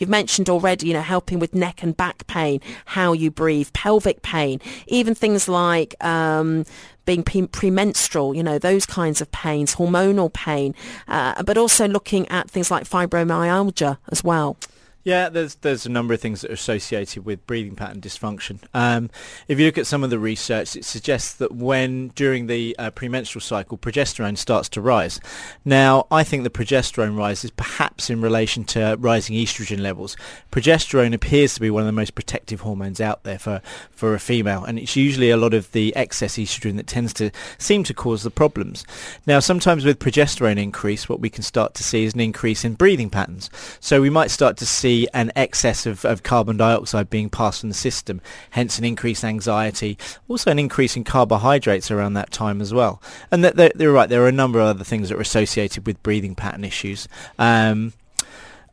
[0.00, 4.22] You've mentioned already, you know, helping with neck and back pain, how you breathe, pelvic
[4.22, 6.64] pain, even things like um,
[7.04, 10.74] being pre- premenstrual, you know, those kinds of pains, hormonal pain,
[11.06, 14.56] uh, but also looking at things like fibromyalgia as well.
[15.02, 18.60] Yeah, there's there's a number of things that are associated with breathing pattern dysfunction.
[18.74, 19.08] Um,
[19.48, 22.90] if you look at some of the research, it suggests that when during the uh,
[22.90, 25.18] premenstrual cycle, progesterone starts to rise.
[25.64, 30.18] Now, I think the progesterone rises perhaps in relation to rising estrogen levels.
[30.52, 34.20] Progesterone appears to be one of the most protective hormones out there for for a
[34.20, 37.94] female, and it's usually a lot of the excess estrogen that tends to seem to
[37.94, 38.84] cause the problems.
[39.26, 42.74] Now, sometimes with progesterone increase, what we can start to see is an increase in
[42.74, 43.48] breathing patterns.
[43.80, 47.60] So we might start to see see an excess of, of carbon dioxide being passed
[47.60, 49.96] from the system, hence an increased anxiety,
[50.28, 53.00] also an increase in carbohydrates around that time as well.
[53.30, 56.02] And they're, they're right, there are a number of other things that are associated with
[56.02, 57.08] breathing pattern issues.
[57.38, 57.92] Um,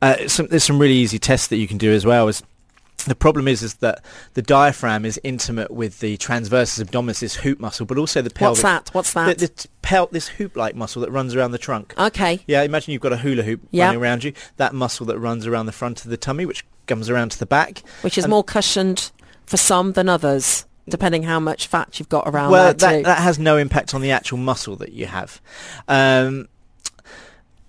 [0.01, 2.27] uh, some, there's some really easy tests that you can do as well.
[2.27, 2.43] Is
[3.05, 7.59] the problem is is that the diaphragm is intimate with the transversus abdominis, this hoop
[7.59, 8.63] muscle, but also the pelvic.
[8.63, 8.89] What's that?
[8.93, 9.37] What's that?
[9.37, 11.93] The, the pel- this hoop-like muscle that runs around the trunk.
[11.97, 12.41] Okay.
[12.45, 13.85] Yeah, imagine you've got a hula hoop Yeah.
[13.85, 14.33] running around you.
[14.57, 17.45] That muscle that runs around the front of the tummy, which comes around to the
[17.45, 17.83] back.
[18.01, 19.11] Which is And- more cushioned
[19.45, 23.39] for some than others, depending how much fat you've got around well, that, that has
[23.39, 25.39] no impact on the actual muscle that you have.
[25.87, 26.49] Um,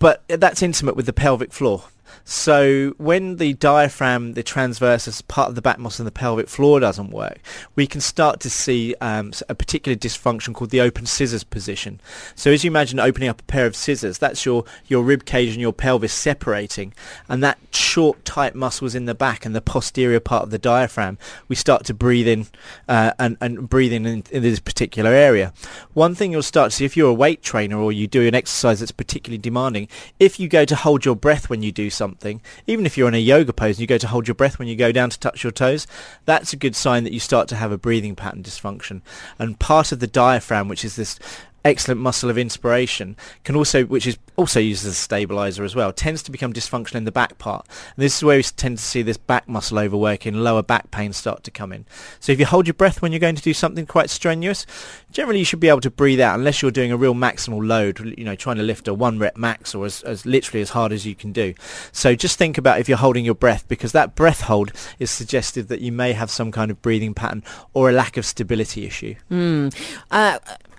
[0.00, 1.84] but that's intimate with the pelvic floor.
[2.30, 6.78] So when the diaphragm, the transversus part of the back muscle and the pelvic floor
[6.78, 7.38] doesn't work,
[7.74, 12.00] we can start to see um, a particular dysfunction called the open scissors position.
[12.34, 15.52] So as you imagine opening up a pair of scissors, that's your, your rib cage
[15.52, 16.92] and your pelvis separating,
[17.30, 21.16] and that short, tight muscles in the back and the posterior part of the diaphragm,
[21.48, 22.46] we start to breathe in
[22.88, 25.52] uh, and, and breathe in, in in this particular area.
[25.94, 28.34] One thing you'll start to see if you're a weight trainer or you do an
[28.34, 32.17] exercise that's particularly demanding, if you go to hold your breath when you do something,
[32.66, 34.68] even if you're in a yoga pose and you go to hold your breath when
[34.68, 35.86] you go down to touch your toes,
[36.24, 39.02] that's a good sign that you start to have a breathing pattern dysfunction.
[39.38, 41.18] And part of the diaphragm, which is this
[41.64, 45.92] excellent muscle of inspiration can also which is also used as a stabilizer as well
[45.92, 47.66] tends to become dysfunctional in the back part.
[47.68, 51.12] And this is where we tend to see this back muscle overworking lower back pain
[51.12, 51.84] start to come in.
[52.20, 54.66] So if you hold your breath when you're going to do something quite strenuous
[55.10, 57.98] generally you should be able to breathe out unless you're doing a real maximal load
[58.18, 60.92] you know trying to lift a one rep max or as, as literally as hard
[60.92, 61.54] as you can do.
[61.92, 65.68] So just think about if you're holding your breath because that breath hold is suggestive
[65.68, 67.42] that you may have some kind of breathing pattern
[67.74, 69.14] or a lack of stability issue.
[69.30, 69.74] Mm.
[70.10, 70.38] Uh,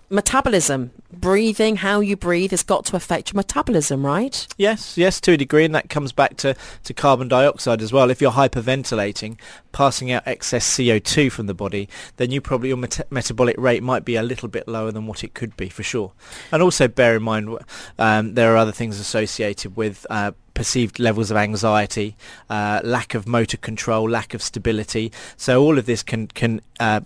[0.10, 4.48] metabolism, breathing, how you breathe has got to affect your metabolism, right?
[4.58, 8.10] Yes, yes, to a degree, and that comes back to, to carbon dioxide as well.
[8.10, 9.38] If you're hyperventilating,
[9.72, 11.88] passing out excess CO2 from the body,
[12.18, 15.24] then you probably your meta- metabolic rate might be a little bit lower than what
[15.24, 16.12] it could be for sure.
[16.52, 17.58] And also bear in mind
[17.98, 22.18] um, there are other things associated with uh, perceived levels of anxiety,
[22.50, 25.12] uh, lack of motor control, lack of stability.
[25.38, 27.02] So all of this can can uh,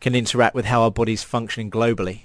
[0.00, 2.22] can interact with how our body's functioning globally.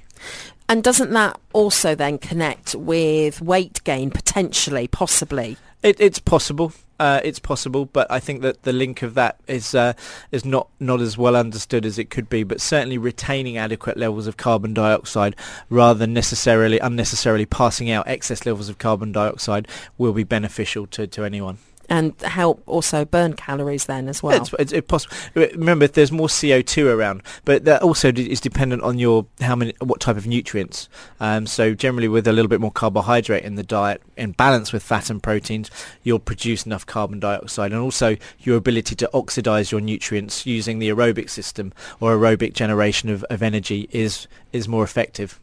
[0.69, 5.57] And doesn't that also then connect with weight gain potentially, possibly?
[5.81, 6.73] It, it's possible.
[6.99, 9.93] Uh, it's possible, but I think that the link of that is uh,
[10.31, 12.43] is not, not as well understood as it could be.
[12.43, 15.35] But certainly retaining adequate levels of carbon dioxide
[15.69, 19.67] rather than necessarily unnecessarily passing out excess levels of carbon dioxide
[19.97, 21.59] will be beneficial to, to anyone.
[21.89, 24.35] And help also burn calories then as well.
[24.35, 25.15] Yeah, it's, it's, possible.
[25.33, 29.73] Remember, there's more CO2 around, but that also d- is dependent on your how many,
[29.79, 30.89] what type of nutrients.
[31.19, 34.83] Um, so generally, with a little bit more carbohydrate in the diet, in balance with
[34.83, 35.71] fat and proteins,
[36.03, 40.89] you'll produce enough carbon dioxide, and also your ability to oxidize your nutrients using the
[40.89, 45.39] aerobic system or aerobic generation of, of energy is is more effective.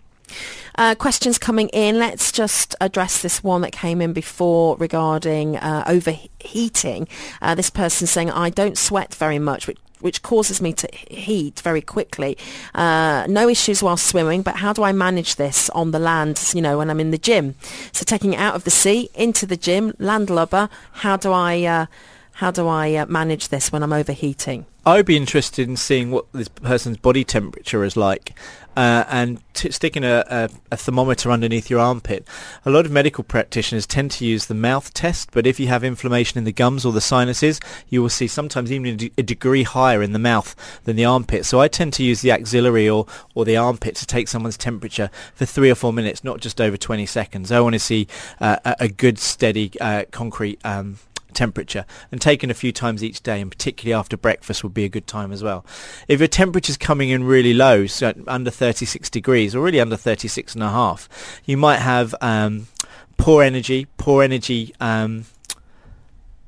[0.77, 1.99] Uh, questions coming in.
[1.99, 7.09] Let's just address this one that came in before regarding uh, overheating.
[7.41, 11.61] Uh, this person saying, I don't sweat very much, which which causes me to heat
[11.61, 12.37] very quickly.
[12.75, 16.61] Uh, no issues while swimming, but how do I manage this on the land, you
[16.61, 17.55] know, when I'm in the gym?
[17.93, 21.87] So taking it out of the sea, into the gym, landlubber, how do I, uh,
[22.35, 24.67] how do I uh, manage this when I'm overheating?
[24.85, 28.37] I would be interested in seeing what this person's body temperature is like,
[28.77, 32.27] uh, and t- sticking a, a, a thermometer underneath your armpit.
[32.67, 35.85] A lot of medical practitioners tend to use the mouth test, but if you have
[35.85, 40.03] inflammation in the gums or the sinuses, you will see sometimes even a, degree higher
[40.03, 40.55] in the mouth
[40.85, 41.47] than the armpit.
[41.47, 45.09] So I tend to use the axillary or, or the armpit to take someone's temperature
[45.35, 47.53] for three or four minutes, not just over 20 seconds.
[47.53, 48.09] I want to see
[48.41, 50.99] uh, a, a good, steady, uh, concrete um,
[51.35, 54.89] temperature and taken a few times each day and particularly after breakfast would be a
[54.89, 55.65] good time as well.
[56.09, 60.55] If your temperature's coming in really low, so under 36 degrees or really under 36
[60.55, 61.09] and a half,
[61.45, 62.69] you might have um,
[63.17, 65.25] poor energy, poor energy um,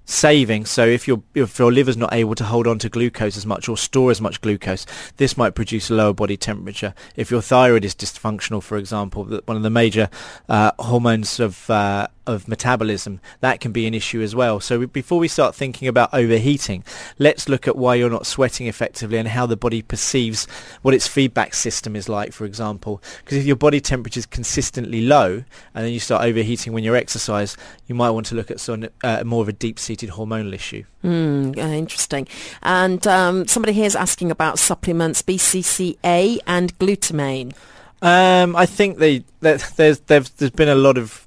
[0.06, 0.64] saving.
[0.64, 3.68] So if your if your liver's not able to hold on to glucose as much
[3.68, 4.86] or store as much glucose,
[5.16, 6.94] this might produce a lower body temperature.
[7.16, 10.08] If your thyroid is dysfunctional, for example, one of the major
[10.48, 14.60] uh, hormones of uh, of metabolism, that can be an issue as well.
[14.60, 16.84] So before we start thinking about overheating,
[17.18, 20.46] let's look at why you're not sweating effectively and how the body perceives
[20.82, 23.02] what its feedback system is like, for example.
[23.18, 25.44] Because if your body temperature is consistently low
[25.74, 27.56] and then you start overheating when you exercise,
[27.86, 30.84] you might want to look at some, uh, more of a deep-seated hormonal issue.
[31.04, 32.26] Mm, interesting.
[32.62, 37.54] And um, somebody here is asking about supplements, BCCA and glutamine.
[38.02, 41.25] Um, I think they, there's, there's, there's been a lot of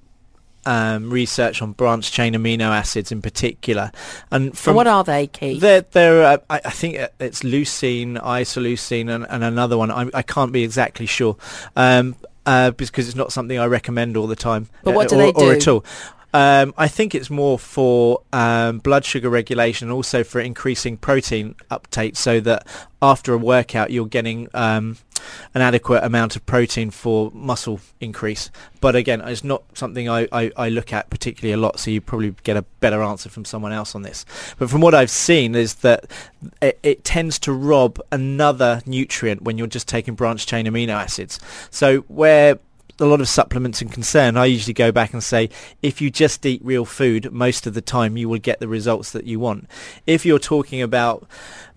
[0.70, 3.92] um, research on branched chain amino acids in particular.
[4.30, 5.62] And from what are they, Keith?
[5.62, 9.90] They're, they're uh, I, I, think it's leucine, isoleucine, and, and another one.
[9.90, 11.38] I, I, can't be exactly sure.
[11.76, 14.70] Um, uh, because it's not something I recommend all the time.
[14.84, 15.50] But what do uh, or, they do?
[15.50, 15.84] Or at all.
[16.34, 21.56] Um, I think it's more for um, blood sugar regulation and also for increasing protein
[21.72, 22.68] uptake so that
[23.02, 24.98] after a workout you're getting um,
[25.54, 28.52] an adequate amount of protein for muscle increase.
[28.82, 32.02] But again, it's not something I, I, I, look at particularly a lot, so you
[32.02, 34.26] probably get a better answer from someone else on this.
[34.58, 36.06] But from what I've seen is that
[36.62, 41.40] it, it tends to rob another nutrient when you're just taking branched chain amino acids.
[41.70, 42.60] So where
[43.00, 45.50] a lot of supplements and concern, I usually go back and say,
[45.82, 49.12] if you just eat real food, most of the time you will get the results
[49.12, 49.68] that you want.
[50.06, 51.28] If you're talking about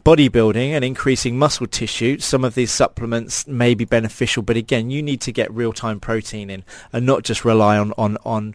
[0.05, 5.03] bodybuilding and increasing muscle tissue, some of these supplements may be beneficial, but again, you
[5.03, 8.55] need to get real-time protein in and not just rely on, on, on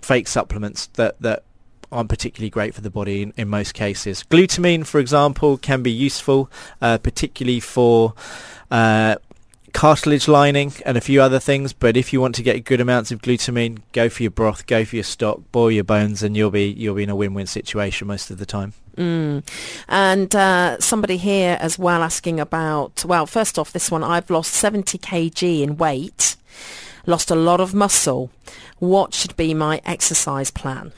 [0.00, 1.42] fake supplements that, that
[1.90, 4.24] aren't particularly great for the body in, in most cases.
[4.30, 6.50] Glutamine, for example, can be useful,
[6.80, 8.14] uh, particularly for
[8.70, 9.16] uh,
[9.74, 11.74] cartilage lining and a few other things.
[11.74, 14.86] But if you want to get good amounts of glutamine, go for your broth, go
[14.86, 18.06] for your stock, boil your bones, and you'll be you'll be in a win-win situation
[18.06, 18.72] most of the time.
[18.96, 19.46] Mm.
[19.88, 24.52] And uh, somebody here as well asking about, well, first off, this one, I've lost
[24.52, 26.36] 70 kg in weight,
[27.04, 28.30] lost a lot of muscle.
[28.78, 30.92] What should be my exercise plan?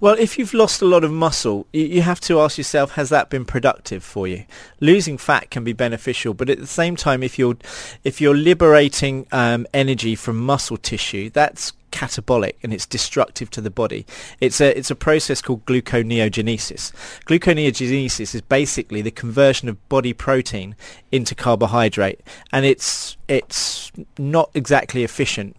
[0.00, 3.30] Well, if you've lost a lot of muscle, you have to ask yourself, has that
[3.30, 4.44] been productive for you?
[4.78, 7.56] Losing fat can be beneficial, but at the same time, if you're
[8.04, 13.70] if you're liberating um, energy from muscle tissue, that's catabolic and it's destructive to the
[13.70, 14.06] body.
[14.40, 16.92] It's a it's a process called gluconeogenesis.
[17.24, 20.76] Gluconeogenesis is basically the conversion of body protein
[21.10, 22.20] into carbohydrate,
[22.52, 25.56] and it's it's not exactly efficient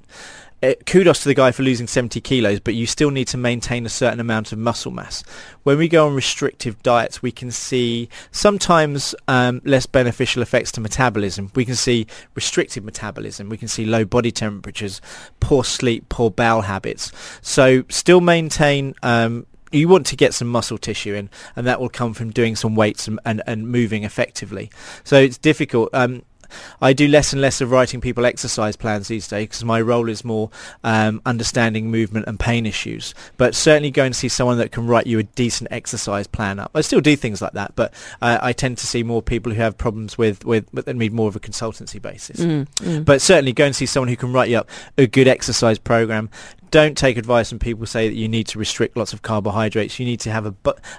[0.86, 3.90] kudos to the guy for losing 70 kilos, but you still need to maintain a
[3.90, 5.24] certain amount of muscle mass.
[5.64, 10.82] When we go on restrictive diets, we can see sometimes um, less beneficial effects to
[10.82, 11.52] metabolism.
[11.56, 13.50] We can see restricted metabolism.
[13.50, 15.02] We can see low body temperatures,
[15.40, 17.12] poor sleep, poor bowel habits.
[17.42, 21.90] So still maintain um, you want to get some muscle tissue in, and that will
[21.90, 24.72] come from doing some weights and, and, and moving effectively.
[25.04, 25.90] So it's difficult.
[25.94, 26.24] Um,
[26.82, 30.10] I do less and less of writing people exercise plans these days because my role
[30.10, 30.50] is more
[30.84, 33.14] um, understanding movement and pain issues.
[33.38, 36.72] But certainly go and see someone that can write you a decent exercise plan up.
[36.76, 39.62] I still do things like that, but uh, I tend to see more people who
[39.62, 42.40] have problems with with but that need more of a consultancy basis.
[42.40, 43.06] Mm, mm.
[43.06, 46.30] But certainly go and see someone who can write you up a good exercise program
[46.72, 50.00] don't take advice when people say that you need to restrict lots of carbohydrates.
[50.00, 50.54] You need to have a,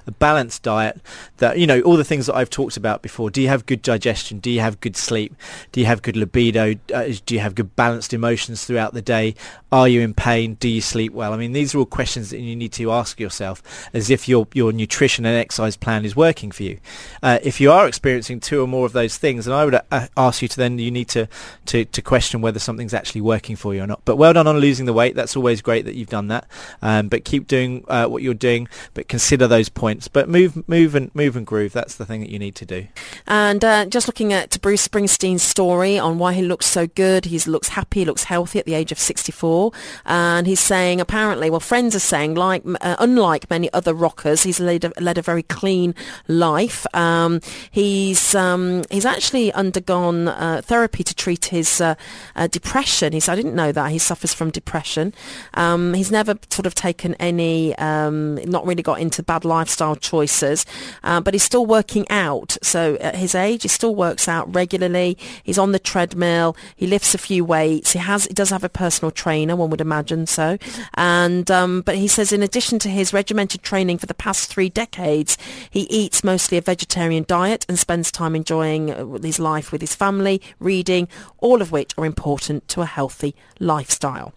[0.06, 1.00] a balanced diet
[1.38, 3.30] that, you know, all the things that I've talked about before.
[3.30, 4.38] Do you have good digestion?
[4.38, 5.34] Do you have good sleep?
[5.72, 6.74] Do you have good libido?
[6.92, 9.34] Uh, do you have good balanced emotions throughout the day?
[9.72, 10.54] Are you in pain?
[10.54, 11.32] Do you sleep well?
[11.32, 14.48] I mean, these are all questions that you need to ask yourself as if your,
[14.52, 16.78] your nutrition and exercise plan is working for you.
[17.22, 20.08] Uh, if you are experiencing two or more of those things, then I would uh,
[20.16, 21.28] ask you to then you need to,
[21.66, 24.00] to, to question whether something's actually working for you or not.
[24.04, 25.14] But well done on losing the weight.
[25.14, 26.46] That's always great that you've done that.
[26.82, 30.08] Um, but keep doing uh, what you're doing, but consider those points.
[30.08, 31.72] But move, move and move and groove.
[31.72, 32.86] That's the thing that you need to do.
[33.26, 37.38] And uh, just looking at Bruce Springsteen's story on why he looks so good, he
[37.40, 39.72] looks happy, looks healthy at the age of 64,
[40.06, 44.60] and he's saying apparently, well, friends are saying like uh, unlike many other rockers, he's
[44.60, 45.94] led a, led a very clean
[46.28, 46.86] life.
[46.94, 47.40] Um,
[47.70, 51.94] he's um, he's actually undergone uh, therapy to treat his uh,
[52.36, 53.12] uh, depression.
[53.12, 55.14] He said, I didn't know that he suffers from depression.
[55.54, 60.66] Um, he's never sort of taken any, um, not really got into bad lifestyle choices,
[61.04, 62.56] uh, but he's still working out.
[62.62, 65.18] So at his age, he still works out regularly.
[65.42, 66.56] He's on the treadmill.
[66.76, 67.92] He lifts a few weights.
[67.92, 69.56] He has, he does have a personal trainer.
[69.56, 70.58] One would imagine so.
[70.94, 74.68] And um, but he says in addition to his regimented training for the past three
[74.68, 75.36] decades,
[75.70, 79.94] he eats mostly a vegetarian diet and spends time enjoying uh, his life with his
[79.94, 84.32] family, reading, all of which are important to a healthy lifestyle.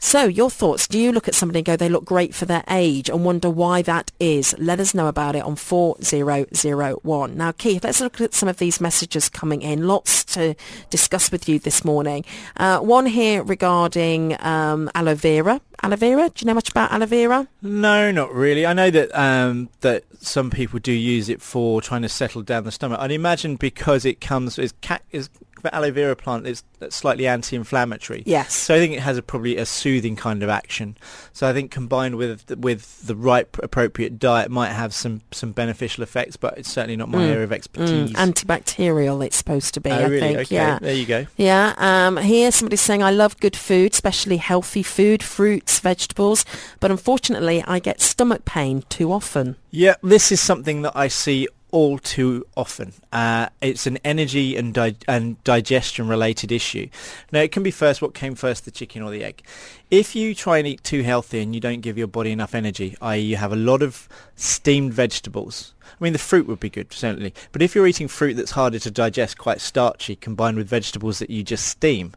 [0.00, 2.62] So your thoughts, do you look at somebody and go, they look great for their
[2.68, 4.54] age and wonder why that is?
[4.58, 7.36] Let us know about it on 4001.
[7.36, 9.86] Now, Keith, let's look at some of these messages coming in.
[9.86, 10.54] Lots to
[10.90, 12.24] discuss with you this morning.
[12.56, 15.60] Uh, one here regarding um, aloe vera.
[15.82, 17.48] Aloe vera, do you know much about aloe vera?
[17.62, 18.66] No, not really.
[18.66, 22.64] I know that um, that some people do use it for trying to settle down
[22.64, 23.00] the stomach.
[23.00, 25.28] I'd imagine because it comes as cat is
[25.62, 28.22] the aloe vera plant is slightly anti-inflammatory.
[28.26, 28.54] Yes.
[28.54, 30.96] So I think it has a probably a soothing kind of action.
[31.32, 36.02] So I think combined with with the right appropriate diet might have some some beneficial
[36.02, 37.28] effects, but it's certainly not my Mm.
[37.30, 38.12] area of expertise.
[38.12, 40.20] Mm, antibacterial it's supposed to be, oh, I really?
[40.20, 40.38] think.
[40.40, 40.54] okay.
[40.54, 40.78] Yeah.
[40.80, 41.26] There you go.
[41.36, 46.44] Yeah, um, here somebody's saying I love good food, especially healthy food, fruits, vegetables,
[46.80, 49.56] but unfortunately I get stomach pain too often.
[49.70, 52.92] Yeah, this is something that I see all too often.
[53.12, 56.88] Uh, it's an energy and di- and digestion related issue.
[57.32, 59.42] Now, it can be first what came first, the chicken or the egg.
[59.90, 62.96] If you try and eat too healthy and you don't give your body enough energy,
[63.00, 63.20] i.e.
[63.20, 67.34] you have a lot of steamed vegetables, I mean, the fruit would be good, certainly.
[67.52, 71.30] But if you're eating fruit that's harder to digest, quite starchy, combined with vegetables that
[71.30, 72.12] you just steam,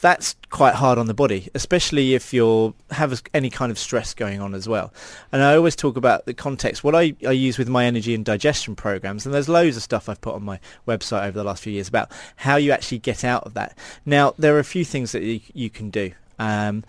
[0.00, 4.40] that's quite hard on the body, especially if you have any kind of stress going
[4.40, 4.92] on as well.
[5.32, 6.84] And I always talk about the context.
[6.84, 10.08] What I, I use with my energy and digestion programs, and there's loads of stuff
[10.08, 13.24] I've put on my website over the last few years about how you actually get
[13.24, 13.76] out of that.
[14.04, 16.12] Now, there are a few things that you, you can do.
[16.38, 16.84] Um,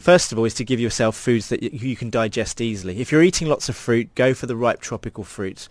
[0.00, 3.02] First of all is to give yourself foods that you can digest easily.
[3.02, 5.68] If you're eating lots of fruit, go for the ripe tropical fruits.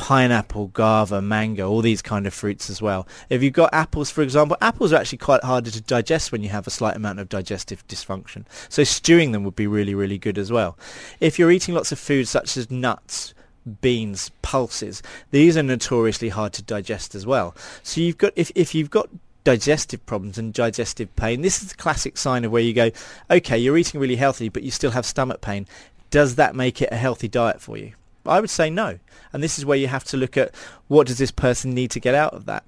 [0.00, 3.06] Pineapple, guava, mango, all these kind of fruits as well.
[3.28, 6.48] If you've got apples, for example, apples are actually quite harder to digest when you
[6.48, 8.46] have a slight amount of digestive dysfunction.
[8.70, 10.78] So stewing them would be really, really good as well.
[11.20, 13.34] If you're eating lots of foods such as nuts,
[13.82, 15.02] beans, pulses,
[15.32, 17.54] these are notoriously hard to digest as well.
[17.82, 19.10] So you've got if if you've got
[19.44, 22.90] digestive problems and digestive pain, this is the classic sign of where you go,
[23.30, 25.66] okay, you're eating really healthy, but you still have stomach pain.
[26.08, 27.92] Does that make it a healthy diet for you?
[28.26, 28.98] I would say no.
[29.32, 30.54] And this is where you have to look at
[30.88, 32.64] what does this person need to get out of that.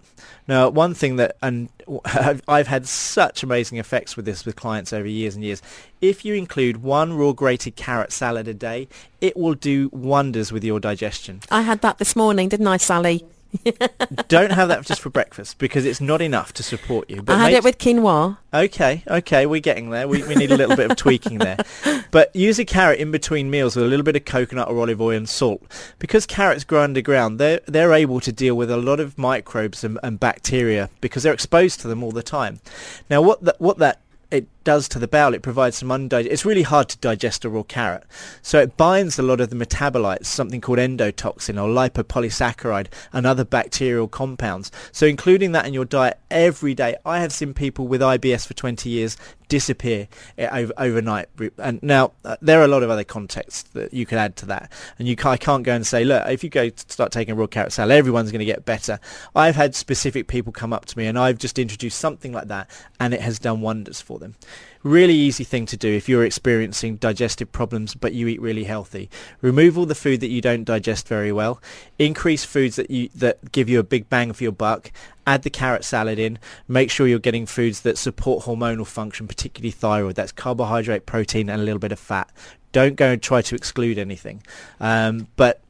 [0.49, 1.69] Now, one thing that, and
[2.49, 5.61] I've, had such amazing effects with this with clients over years and years.
[6.01, 8.89] If you include one raw grated carrot salad a day,
[9.21, 11.41] it will do wonders with your digestion.
[11.51, 13.25] I had that this morning, didn't I, Sally?
[14.29, 17.23] Don't have that just for breakfast because it's not enough to support you.
[17.29, 18.39] I had make- it with quinoa.
[18.55, 20.07] Okay, okay, we're getting there.
[20.07, 21.59] We, we need a little bit of tweaking there.
[22.11, 25.01] But use a carrot in between meals with a little bit of coconut or olive
[25.01, 25.63] oil and salt.
[25.99, 29.99] Because carrots grow underground, they're, they're able to deal with a lot of microbes and,
[30.03, 32.61] and bacteria because they're exposed to them all the time.
[33.09, 36.33] Now, what, that what that it does to the bowel, it provides some undigest.
[36.33, 38.05] It's really hard to digest a raw carrot,
[38.43, 43.45] so it binds a lot of the metabolites, something called endotoxin or lipopolysaccharide, and other
[43.45, 44.71] bacterial compounds.
[44.93, 48.55] So including that in your diet every day, I have seen people with IBS for
[48.55, 49.17] 20 years
[49.53, 51.29] disappear eh, over, overnight.
[51.59, 54.47] And now uh, there are a lot of other contexts that you could add to
[54.47, 57.37] that, and you can't, I can't go and say, look, if you go start taking
[57.37, 58.99] raw carrot salad, everyone's going to get better.
[59.37, 62.71] I've had specific people come up to me, and I've just introduced something like that,
[62.99, 64.37] and it has done wonders for them.
[64.83, 69.09] Really easy thing to do if you're experiencing digestive problems but you eat really healthy.
[69.41, 71.63] Remove all the food that you don't digest very well.
[71.99, 74.91] Increase foods that you that give you a big bang for your buck.
[75.25, 76.39] Add the carrot salad in.
[76.67, 80.17] Make sure you're getting foods that support hormonal function, particularly thyroid.
[80.17, 82.33] That's carbohydrate, protein, and a little bit of fat.
[82.73, 84.43] Don't go and try to exclude anything.
[84.81, 85.61] Um, but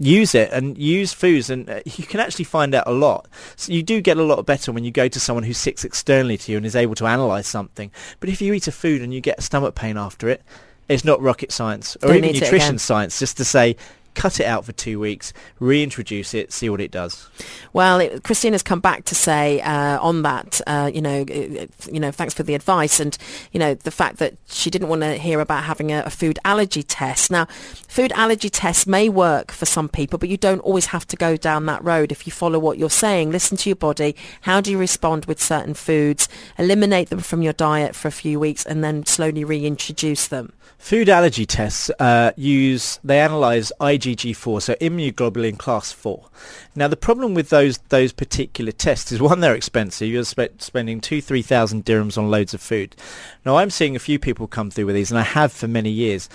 [0.00, 3.28] use it and use foods and uh, you can actually find out a lot.
[3.54, 6.38] So you do get a lot better when you go to someone who sits externally
[6.38, 7.92] to you and is able to analyze something.
[8.18, 10.42] But if you eat a food and you get stomach pain after it
[10.90, 13.76] it's not rocket science or Don't even nutrition science just to say
[14.14, 17.28] cut it out for two weeks reintroduce it see what it does
[17.72, 22.00] Well, it, Christina's come back to say uh, on that, uh, you know, uh, you
[22.00, 23.16] know, thanks for the advice, and
[23.52, 26.38] you know, the fact that she didn't want to hear about having a, a food
[26.44, 27.30] allergy test.
[27.30, 31.16] Now, food allergy tests may work for some people, but you don't always have to
[31.16, 32.12] go down that road.
[32.12, 34.16] If you follow what you're saying, listen to your body.
[34.42, 36.28] How do you respond with certain foods?
[36.58, 40.52] Eliminate them from your diet for a few weeks, and then slowly reintroduce them.
[40.80, 46.26] Food allergy tests uh, use they analyze IgG4, so immunoglobulin class 4.
[46.74, 50.08] Now the problem with those those particular tests is one they're expensive.
[50.08, 52.96] You're spe- spending two three thousand dirhams on loads of food.
[53.44, 55.90] Now I'm seeing a few people come through with these, and I have for many
[55.90, 56.30] years,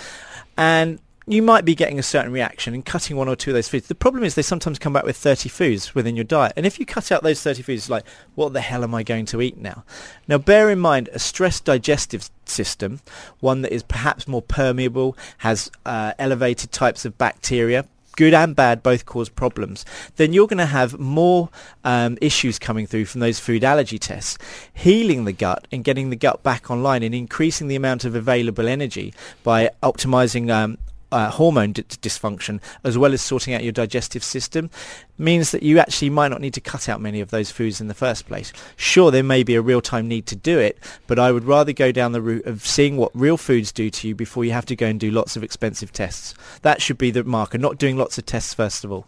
[0.55, 3.67] and you might be getting a certain reaction and cutting one or two of those
[3.67, 3.87] foods.
[3.87, 6.53] The problem is they sometimes come back with 30 foods within your diet.
[6.55, 8.05] And if you cut out those 30 foods, it's like,
[8.35, 9.83] what the hell am I going to eat now?
[10.27, 13.01] Now, bear in mind, a stressed digestive system,
[13.39, 18.81] one that is perhaps more permeable, has uh, elevated types of bacteria, good and bad
[18.81, 19.83] both cause problems,
[20.15, 21.49] then you're going to have more
[21.83, 24.37] um, issues coming through from those food allergy tests.
[24.73, 28.67] Healing the gut and getting the gut back online and increasing the amount of available
[28.67, 29.13] energy
[29.43, 30.77] by optimizing um,
[31.15, 34.69] uh, hormone d- dysfunction as well as sorting out your digestive system
[35.17, 37.87] means that you actually might not need to cut out many of those foods in
[37.87, 38.51] the first place.
[38.75, 41.93] Sure, there may be a real-time need to do it, but I would rather go
[41.93, 44.75] down the route of seeing what real foods do to you before you have to
[44.75, 46.33] go and do lots of expensive tests.
[46.63, 49.07] That should be the marker, not doing lots of tests first of all.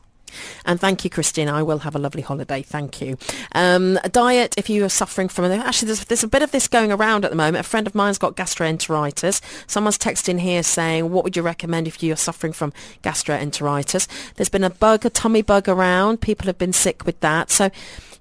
[0.66, 1.50] And thank you, Christine.
[1.50, 2.62] I will have a lovely holiday.
[2.62, 3.18] Thank you.
[3.54, 6.92] Um, diet, if you are suffering from actually, there's, there's a bit of this going
[6.92, 7.66] around at the moment.
[7.66, 9.42] A friend of mine's got gastroenteritis.
[9.68, 14.08] Someone's texting here saying, what would you recommend if you're suffering from gastroenteritis?
[14.36, 16.22] There's been a bug, a tummy bug around.
[16.22, 17.50] People have been sick with that.
[17.50, 17.70] So,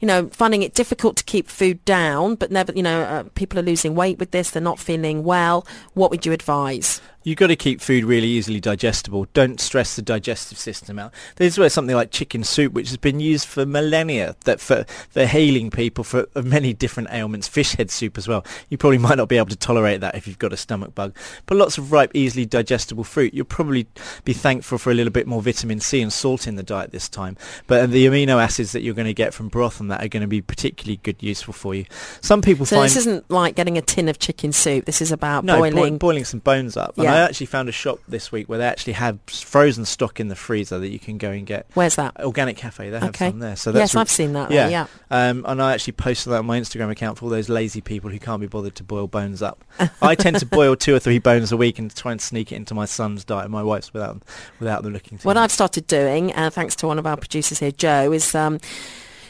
[0.01, 3.59] you know, finding it difficult to keep food down, but never, you know, uh, people
[3.59, 4.51] are losing weight with this.
[4.51, 5.67] They're not feeling well.
[5.95, 7.01] What would you advise?
[7.27, 9.27] You've got to keep food really easily digestible.
[9.35, 11.13] Don't stress the digestive system out.
[11.35, 14.85] This is where something like chicken soup, which has been used for millennia, that for,
[15.11, 18.45] for healing people for many different ailments, fish head soup as well.
[18.69, 21.17] You probably might not be able to tolerate that if you've got a stomach bug.
[21.47, 23.35] But lots of ripe, easily digestible fruit.
[23.35, 23.89] You'll probably
[24.25, 27.09] be thankful for a little bit more vitamin C and salt in the diet this
[27.09, 27.37] time.
[27.67, 30.23] But the amino acids that you're going to get from broth and that are going
[30.23, 31.85] to be particularly good, useful for you.
[32.21, 32.87] Some people so find...
[32.87, 34.85] this isn't like getting a tin of chicken soup.
[34.85, 35.99] This is about no, boiling...
[35.99, 36.95] boiling some bones up.
[36.97, 37.13] Yeah.
[37.13, 40.37] I actually found a shop this week where they actually have frozen stock in the
[40.37, 41.67] freezer that you can go and get.
[41.75, 42.19] Where's that?
[42.21, 42.91] Organic Cafe.
[42.91, 43.31] They have Okay.
[43.31, 43.57] some there.
[43.57, 44.51] So that's yes, re- I've seen that.
[44.51, 44.69] yeah.
[44.69, 44.87] Yeah.
[45.11, 48.11] Um, and I actually posted that on my Instagram account for all those lazy people
[48.11, 49.65] who can't be bothered to boil bones up.
[50.03, 52.57] I tend to boil two or three bones a week and try and sneak it
[52.57, 54.23] into my son's diet and my wife's without
[54.59, 55.19] without them looking.
[55.19, 55.37] What.
[55.37, 58.59] I've started doing, uh, thanks to one of our producers here, Joe, is um,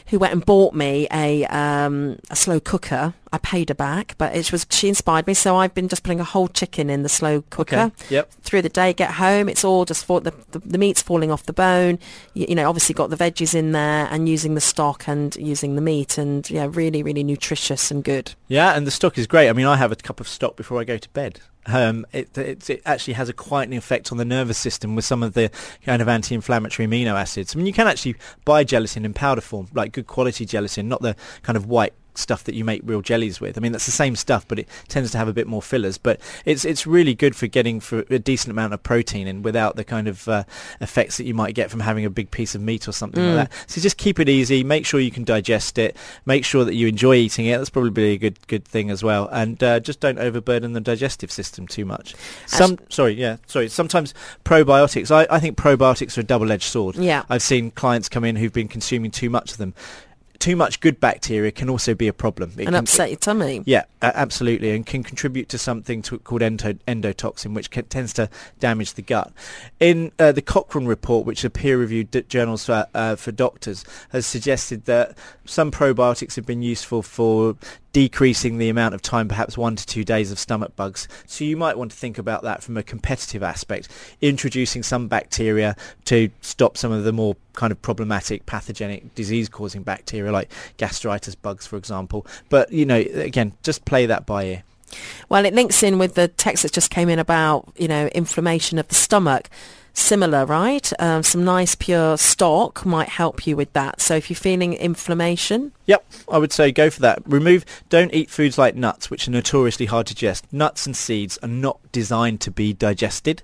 [0.07, 3.13] who went and bought me a um, a slow cooker.
[3.31, 6.21] I paid her back, but it was she inspired me, so I've been just putting
[6.21, 8.15] a whole chicken in the slow cooker Okay.
[8.15, 8.31] Yep.
[8.41, 8.93] through the day.
[8.93, 11.99] Get home, it's all just for the, the the meat's falling off the bone.
[12.33, 15.75] You, you know, obviously got the veggies in there, and using the stock and using
[15.75, 18.33] the meat, and yeah, really, really nutritious and good.
[18.47, 19.49] Yeah, and the stock is great.
[19.49, 21.41] I mean, I have a cup of stock before I go to bed.
[21.67, 25.21] Um, it, it, it actually has a quietening effect on the nervous system with some
[25.21, 25.51] of the
[25.85, 27.53] kind of anti-inflammatory amino acids.
[27.53, 31.01] I mean, you can actually buy gelatin in powder form, like good quality gelatin, not
[31.01, 33.57] the kind of white stuff that you make real jellies with.
[33.57, 35.97] I mean, that's the same stuff, but it tends to have a bit more fillers.
[35.97, 39.75] But it's it's really good for getting for a decent amount of protein in without
[39.75, 40.43] the kind of uh,
[40.81, 43.35] effects that you might get from having a big piece of meat or something Mm.
[43.35, 43.69] like that.
[43.69, 44.63] So just keep it easy.
[44.63, 45.95] Make sure you can digest it.
[46.25, 47.57] Make sure that you enjoy eating it.
[47.57, 49.27] That's probably a good good thing as well.
[49.31, 52.15] And uh, just don't overburden the digestive system too much.
[52.45, 53.69] Some sorry, yeah, sorry.
[53.69, 55.11] Sometimes probiotics.
[55.11, 56.95] I, I think probiotics are a double-edged sword.
[56.95, 57.23] Yeah.
[57.29, 59.73] I've seen clients come in who've been consuming too much of them.
[60.39, 62.51] Too much good bacteria can also be a problem.
[62.51, 63.63] It and can- upset your tummy.
[63.65, 68.13] yeah, a- absolutely, and can contribute to something to, called endo, endotoxin, which ca tends
[68.13, 69.31] to damage the gut.
[69.79, 73.83] In uh, the Cochrane report, which is a peer-reviewed d- journals for, uh, for doctors,
[74.09, 77.55] has suggested that some probiotics have been useful for
[77.97, 81.07] decreasing the amount of time, perhaps one to two days of stomach bugs.
[81.25, 83.87] So you might want to think about that from a competitive aspect,
[84.21, 90.31] introducing some bacteria to stop some of the more kind of problematic pathogenic disease-causing bacteria
[90.31, 92.27] like gastritis bugs, for example.
[92.49, 94.63] But, you know, again, just play that by ear.
[95.27, 98.77] Well, it links in with the text that just came in about, you know, inflammation
[98.77, 99.49] of the stomach.
[99.97, 100.93] Similar, right?
[100.99, 103.99] Um, some nice pure stock might help you with that.
[103.99, 107.23] So if you're feeling inflammation, Yep, I would say go for that.
[107.25, 110.45] Remove, don't eat foods like nuts, which are notoriously hard to digest.
[110.53, 113.41] Nuts and seeds are not designed to be digested.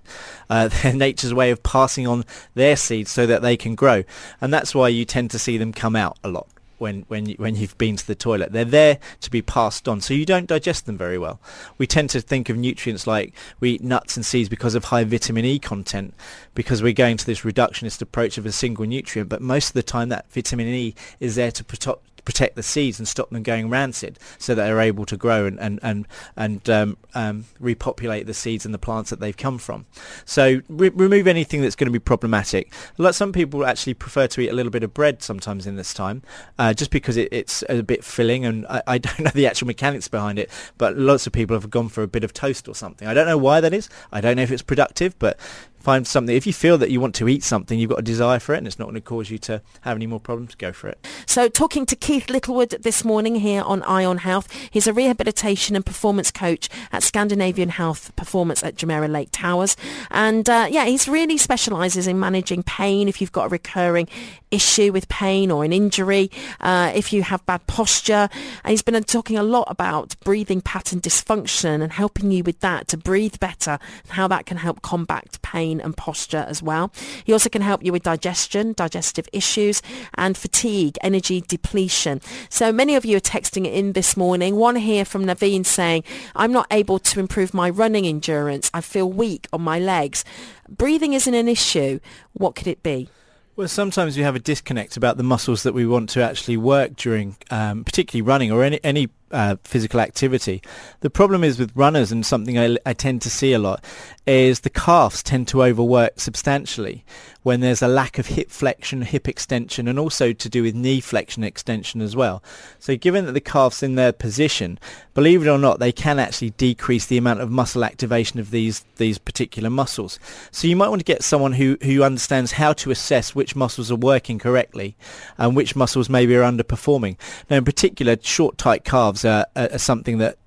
[0.47, 4.03] Uh, they're nature's way of passing on their seeds so that they can grow.
[4.39, 6.47] And that's why you tend to see them come out a lot
[6.83, 8.51] when, when, when you've been to the toilet.
[8.51, 11.39] They're there to be passed on, so you don't digest them very well.
[11.77, 15.05] We tend to think of nutrients like we eat nuts and seeds because of high
[15.05, 16.13] vitamin E content,
[16.53, 19.81] because we're going to this reductionist approach of a single nutrient, but most of the
[19.81, 23.69] time that vitamin E is there to protect protect the seeds and stop them going
[23.69, 28.33] rancid so that they're able to grow and and and, and um, um, repopulate the
[28.33, 29.86] seeds and the plants that they've come from.
[30.25, 32.73] So re- remove anything that's going to be problematic.
[32.97, 35.93] Like some people actually prefer to eat a little bit of bread sometimes in this
[35.93, 36.21] time
[36.57, 39.67] uh, just because it, it's a bit filling and I, I don't know the actual
[39.67, 42.75] mechanics behind it but lots of people have gone for a bit of toast or
[42.75, 43.07] something.
[43.07, 43.89] I don't know why that is.
[44.12, 45.38] I don't know if it's productive but
[45.83, 48.39] find something if you feel that you want to eat something you've got a desire
[48.39, 50.71] for it and it's not going to cause you to have any more problems go
[50.71, 54.47] for it So talking to Keith Littlewood this morning here on Eye on Health.
[54.69, 59.75] He's a rehabilitation and performance coach at Scandinavian Health Performance at Jumeirah Lake Towers.
[60.11, 64.07] And uh, yeah, he's really specialises in managing pain if you've got a recurring
[64.51, 66.29] issue with pain or an injury,
[66.61, 68.29] uh, if you have bad posture.
[68.63, 72.87] And he's been talking a lot about breathing pattern dysfunction and helping you with that
[72.89, 76.91] to breathe better and how that can help combat pain pain and posture as well.
[77.23, 79.81] He also can help you with digestion, digestive issues
[80.15, 82.21] and fatigue, energy depletion.
[82.49, 84.55] So many of you are texting in this morning.
[84.55, 86.03] One here from Naveen saying,
[86.36, 88.69] I'm not able to improve my running endurance.
[88.73, 90.23] I feel weak on my legs.
[90.69, 91.99] Breathing isn't an issue.
[92.33, 93.09] What could it be?
[93.55, 96.95] Well, sometimes we have a disconnect about the muscles that we want to actually work
[96.95, 100.61] during, um, particularly running or any any uh, physical activity.
[101.01, 103.83] The problem is with runners, and something I, I tend to see a lot,
[104.25, 107.03] is the calves tend to overwork substantially
[107.41, 111.01] when there's a lack of hip flexion, hip extension, and also to do with knee
[111.01, 112.41] flexion extension as well.
[112.79, 114.79] So given that the calves in their position,
[115.13, 118.85] believe it or not, they can actually decrease the amount of muscle activation of these
[118.95, 120.19] these particular muscles.
[120.51, 123.91] So you might want to get someone who, who understands how to assess which muscles
[123.91, 124.95] are working correctly
[125.37, 127.17] and which muscles maybe are underperforming.
[127.49, 130.38] Now in particular, short tight calves are something that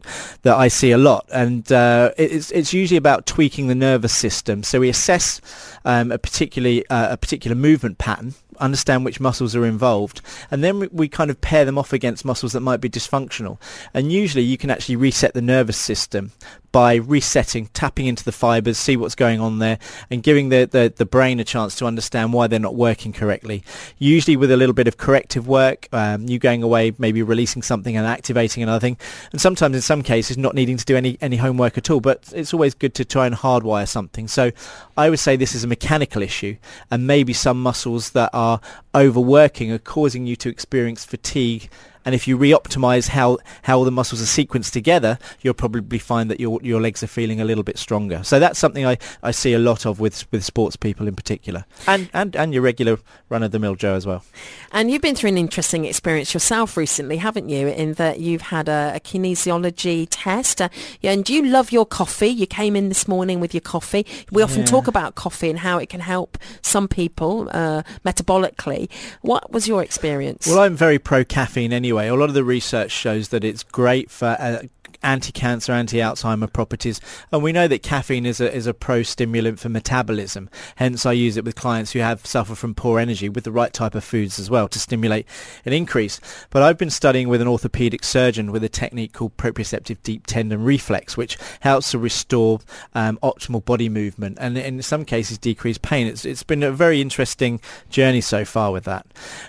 [0.43, 4.63] that I see a lot, and uh, it's it's usually about tweaking the nervous system.
[4.63, 5.41] So we assess
[5.85, 10.89] um, a particularly uh, a particular movement pattern understand which muscles are involved, and then
[10.93, 13.59] we kind of pair them off against muscles that might be dysfunctional.
[13.95, 16.33] And usually you can actually reset the nervous system
[16.77, 19.79] by resetting, tapping into the fibers, see what's going on there,
[20.11, 23.65] and giving the, the, the brain a chance to understand why they're not working correctly.
[23.97, 27.97] Usually with a little bit of corrective work, um, you going away, maybe releasing something
[27.97, 28.99] and activating another thing,
[29.33, 32.31] and sometimes in some cases not needing to do any, any homework at all, but
[32.35, 34.29] it's always good to try and hardwire something.
[34.29, 34.51] So
[34.99, 36.59] I would say this is a mechanical issue,
[36.91, 38.61] and maybe some muscles that are
[38.95, 41.71] overworking are causing you to experience fatigue
[42.07, 46.39] and if you re-optimize how, how the muscles are sequenced together, you'll probably find that
[46.39, 48.23] your, your legs are feeling a little bit stronger.
[48.23, 51.65] So that's something I, I see a lot of with, with sports people in particular.
[51.89, 54.25] And, and, and your regular run-of-the-mill Joe as well.
[54.71, 57.67] And you've been through an interesting experience yourself recently, haven't you?
[57.67, 60.63] In that you've had a, a kinesiology test.
[60.63, 60.69] Uh,
[61.01, 62.29] yeah, and you love your coffee?
[62.29, 64.07] You came in this morning with your coffee.
[64.31, 64.67] We often yeah.
[64.67, 68.89] talk about coffee and how it can help some people uh, metabolically.
[69.23, 70.47] What was your experience?
[70.47, 72.15] Well, I'm very pro caffeine anyway anyway.
[72.15, 74.63] A lot of the research shows that it's great for uh,
[75.07, 80.51] anti-cancer, anti-Alzheimer properties, and we know that caffeine is a is a pro-stimulant for metabolism.
[80.77, 83.73] Hence, I use it with clients who have suffer from poor energy with the right
[83.73, 85.27] type of foods as well to stimulate
[85.65, 86.21] an increase.
[86.51, 90.65] But I've been studying with an orthopedic surgeon with a technique called proprioceptive deep tendon
[90.65, 92.61] reflex, which helps to restore
[92.95, 96.07] um, optimal body movement and in some cases decrease pain.
[96.07, 99.07] It's it's been a very interesting journey so far with that.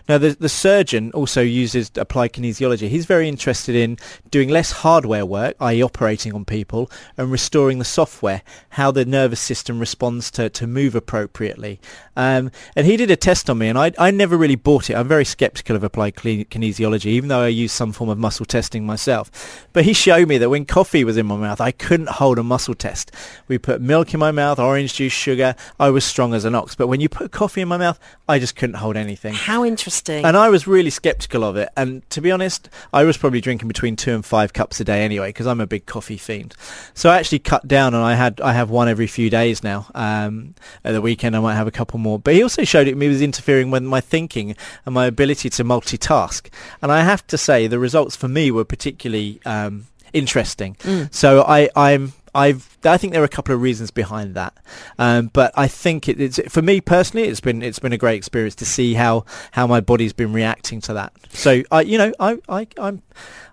[0.07, 2.89] Now, the the surgeon also uses applied kinesiology.
[2.89, 3.97] He's very interested in
[4.29, 5.81] doing less hardware work work, i.e.
[5.81, 10.95] operating on people, and restoring the software, how the nervous system responds to, to move
[10.95, 11.79] appropriately.
[12.15, 14.95] Um, and he did a test on me, and I, I never really bought it.
[14.95, 18.85] I'm very skeptical of applied kinesiology, even though I use some form of muscle testing
[18.85, 19.67] myself.
[19.73, 22.43] But he showed me that when coffee was in my mouth, I couldn't hold a
[22.43, 23.11] muscle test.
[23.47, 25.55] We put milk in my mouth, orange juice, sugar.
[25.79, 26.75] I was strong as an ox.
[26.75, 29.33] But when you put coffee in my mouth, I just couldn't hold anything.
[29.33, 30.25] How interesting.
[30.25, 31.69] And I was really skeptical of it.
[31.77, 35.03] And to be honest, I was probably drinking between two and five cups a day
[35.03, 36.55] anyway, because I'm a big coffee fiend.
[36.93, 39.87] So I actually cut down, and I had I have one every few days now.
[39.95, 42.19] Um, at the weekend, I might have a couple more.
[42.19, 45.63] But he also showed it me was interfering with my thinking and my ability to
[45.63, 46.49] multitask.
[46.81, 50.75] And I have to say, the results for me were particularly um, interesting.
[50.75, 51.13] Mm.
[51.13, 54.55] So I, I'm I've I think there are a couple of reasons behind that,
[54.99, 58.15] um, but I think it, it's for me personally, it's been it's been a great
[58.15, 61.13] experience to see how how my body's been reacting to that.
[61.29, 63.01] So I you know I I I'm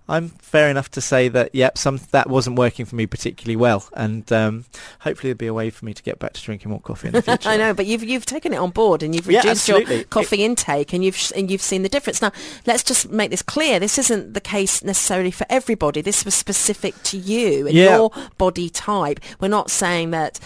[0.06, 3.88] I'm fair enough to say that yep, some that wasn't working for me particularly well,
[3.94, 4.66] and um,
[5.00, 7.14] hopefully there'll be a way for me to get back to drinking more coffee in
[7.14, 7.48] the future.
[7.48, 10.42] I know, but you've you've taken it on board and you've reduced yeah, your coffee
[10.42, 12.20] it, intake, and you've and you've seen the difference.
[12.20, 12.32] Now,
[12.66, 16.02] let's just make this clear: this isn't the case necessarily for everybody.
[16.02, 17.96] This was specific to you and yeah.
[17.96, 19.20] your body type.
[19.40, 20.38] We're not saying that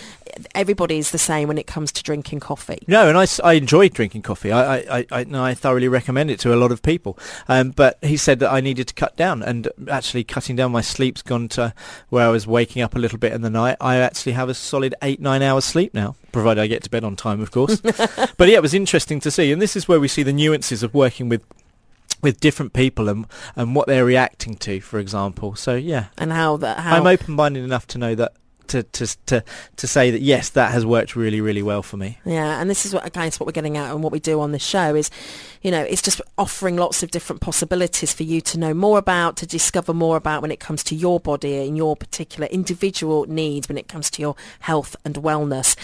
[0.54, 2.78] everybody's the same when it comes to drinking coffee.
[2.86, 4.52] No, and I, I enjoy drinking coffee.
[4.52, 7.18] I, I, I, I thoroughly recommend it to a lot of people.
[7.48, 10.80] Um, but he said that I needed to cut down, and actually cutting down my
[10.80, 11.74] sleep's gone to
[12.08, 13.76] where I was waking up a little bit in the night.
[13.80, 17.04] I actually have a solid eight, nine hours sleep now, provided I get to bed
[17.04, 17.80] on time, of course.
[17.80, 20.82] but yeah, it was interesting to see, and this is where we see the nuances
[20.82, 21.42] of working with
[22.20, 25.54] with different people and and what they're reacting to, for example.
[25.54, 28.32] So yeah, and how that how I'm open minded enough to know that
[28.68, 29.44] to, to to
[29.76, 32.18] to say that yes, that has worked really really well for me.
[32.24, 34.52] Yeah, and this is what again, what we're getting at, and what we do on
[34.52, 35.10] this show is,
[35.62, 39.36] you know, it's just offering lots of different possibilities for you to know more about,
[39.38, 43.68] to discover more about when it comes to your body and your particular individual needs
[43.68, 45.76] when it comes to your health and wellness.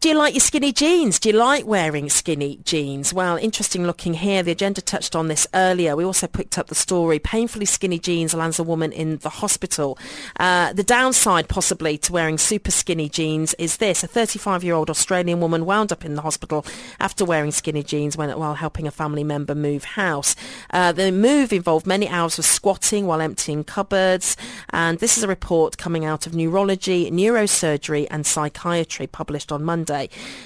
[0.00, 1.18] Do you like your skinny jeans?
[1.18, 3.12] Do you like wearing skinny jeans?
[3.12, 4.44] Well, interesting looking here.
[4.44, 5.96] The agenda touched on this earlier.
[5.96, 7.18] We also picked up the story.
[7.18, 9.98] Painfully skinny jeans lands a woman in the hospital.
[10.38, 14.04] Uh, the downside possibly to wearing super skinny jeans is this.
[14.04, 16.64] A 35-year-old Australian woman wound up in the hospital
[17.00, 20.36] after wearing skinny jeans when, while helping a family member move house.
[20.70, 24.36] Uh, the move involved many hours of squatting while emptying cupboards.
[24.70, 29.87] And this is a report coming out of neurology, neurosurgery and psychiatry published on Monday.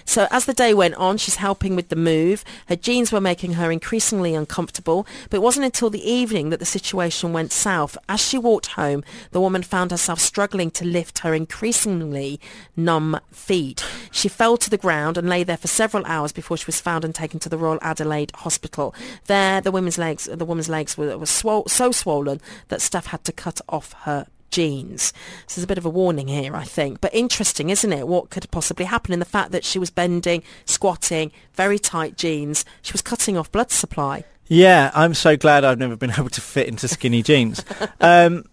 [0.05, 2.45] So as the day went on, she's helping with the move.
[2.67, 6.67] Her jeans were making her increasingly uncomfortable, but it wasn't until the evening that the
[6.67, 7.97] situation went south.
[8.09, 12.41] As she walked home, the woman found herself struggling to lift her increasingly
[12.77, 13.85] numb feet.
[14.11, 17.05] She fell to the ground and lay there for several hours before she was found
[17.05, 18.95] and taken to the Royal Adelaide Hospital.
[19.27, 23.33] There, the woman's legs, the woman's legs were, were so swollen that staff had to
[23.33, 25.13] cut off her jeans.
[25.49, 27.01] So there's a bit of a warning here, I think.
[27.01, 28.07] But interesting, isn't it?
[28.07, 32.65] What could possibly happen in the fact that she was bending, squatting, very tight jeans.
[32.83, 34.25] She was cutting off blood supply.
[34.47, 37.65] Yeah, I'm so glad I've never been able to fit into skinny jeans.
[38.01, 38.45] Um,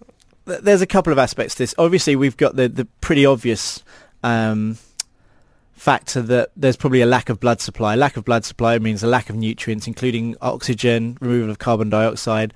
[0.48, 1.76] th- there's a couple of aspects to this.
[1.78, 3.84] Obviously, we've got the, the pretty obvious
[4.24, 4.78] um,
[5.74, 7.96] factor that there's probably a lack of blood supply.
[7.96, 12.54] Lack of blood supply means a lack of nutrients, including oxygen, removal of carbon dioxide,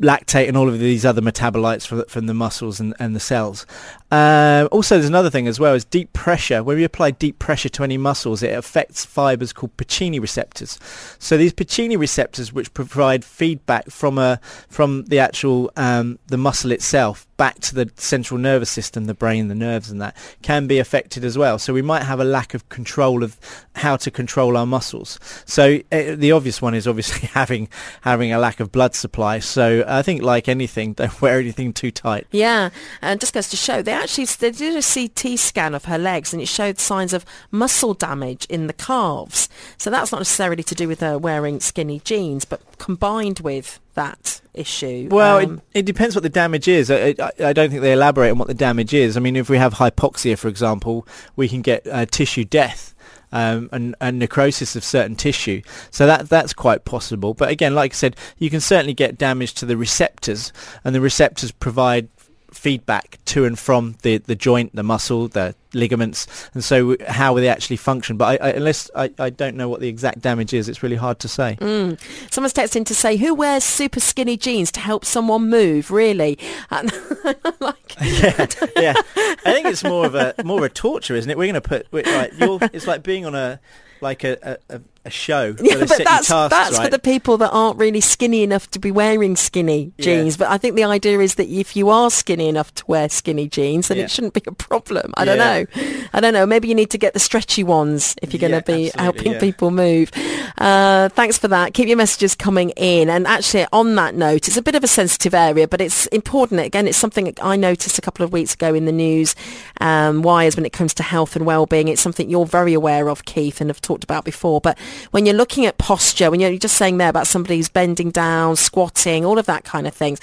[0.00, 3.66] lactate and all of these other metabolites from, from the muscles and, and the cells.
[4.10, 6.62] Uh, also, there's another thing as well, is deep pressure.
[6.62, 10.78] When we apply deep pressure to any muscles, it affects fibers called Pacini receptors.
[11.18, 16.70] So these Pacini receptors, which provide feedback from a from the actual um, the muscle
[16.70, 20.78] itself back to the central nervous system, the brain, the nerves, and that can be
[20.78, 21.58] affected as well.
[21.58, 23.38] So we might have a lack of control of
[23.74, 25.18] how to control our muscles.
[25.44, 27.68] So uh, the obvious one is obviously having
[28.02, 29.40] having a lack of blood supply.
[29.40, 32.26] So I think, like anything, don't wear anything too tight.
[32.30, 32.70] Yeah,
[33.02, 36.32] and just goes to show they actually they did a CT scan of her legs
[36.32, 39.48] and it showed signs of muscle damage in the calves.
[39.78, 44.40] So that's not necessarily to do with her wearing skinny jeans, but combined with that
[44.54, 45.08] issue.
[45.10, 46.90] Well, um, it, it depends what the damage is.
[46.90, 49.16] I, I, I, don't think they elaborate on what the damage is.
[49.16, 52.92] I mean, if we have hypoxia, for example, we can get uh, tissue death.
[53.32, 55.60] Um, and, and, necrosis of certain tissue.
[55.90, 57.34] So that that's quite possible.
[57.34, 60.52] But again, like I said, you can certainly get damage to the receptors,
[60.84, 62.08] and the receptors provide
[62.56, 67.48] feedback to and from the, the joint, the muscle, the ligaments, and so how they
[67.48, 68.16] actually function.
[68.16, 70.96] But I, I, unless I, I don't know what the exact damage is, it's really
[70.96, 71.56] hard to say.
[71.60, 72.00] Mm.
[72.32, 76.38] Someone's texting to say, who wears super skinny jeans to help someone move, really?
[76.70, 78.94] like, yeah, yeah.
[78.96, 81.36] I think it's more of a more of a torture, isn't it?
[81.36, 83.60] We're going to put, like, you're, it's like being on a
[84.00, 85.54] like a, a, a show.
[85.60, 86.84] Yeah, but that's tasks, that's right?
[86.84, 90.34] for the people that aren't really skinny enough to be wearing skinny jeans.
[90.34, 90.46] Yeah.
[90.46, 93.48] But I think the idea is that if you are skinny enough to wear skinny
[93.48, 94.04] jeans, then yeah.
[94.04, 95.12] it shouldn't be a problem.
[95.16, 95.64] I don't know.
[96.12, 96.46] I don't know.
[96.46, 99.70] Maybe you need to get the stretchy ones if you're going to be helping people
[99.70, 100.10] move.
[100.58, 101.74] Uh, thanks for that.
[101.74, 103.08] Keep your messages coming in.
[103.08, 106.60] And actually, on that note, it's a bit of a sensitive area, but it's important.
[106.60, 109.34] Again, it's something I noticed a couple of weeks ago in the news.
[109.80, 111.88] Um, wires when it comes to health and well-being.
[111.88, 114.60] It's something you're very aware of, Keith, and have talked about before.
[114.60, 114.78] But
[115.10, 118.56] when you're looking at posture, when you're just saying there about somebody who's bending down,
[118.56, 120.20] squatting, all of that kind of things,